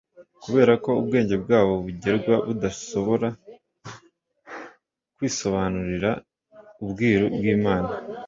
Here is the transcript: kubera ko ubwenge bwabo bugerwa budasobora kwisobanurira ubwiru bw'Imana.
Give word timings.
kubera 0.43 0.73
ko 0.83 0.89
ubwenge 1.01 1.35
bwabo 1.43 1.73
bugerwa 1.83 2.35
budasobora 2.45 3.27
kwisobanurira 5.15 6.11
ubwiru 6.83 7.25
bw'Imana. 7.35 7.91